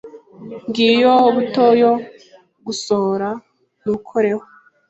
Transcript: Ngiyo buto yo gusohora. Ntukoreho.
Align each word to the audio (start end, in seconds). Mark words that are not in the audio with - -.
Ngiyo 0.67 1.13
buto 1.35 1.65
yo 1.81 1.91
gusohora. 2.65 3.29
Ntukoreho. 3.81 4.41